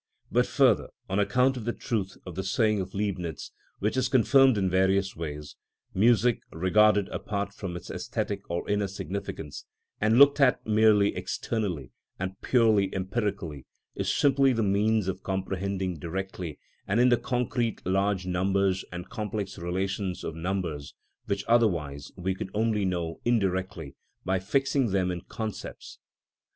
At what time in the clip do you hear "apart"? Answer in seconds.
7.09-7.53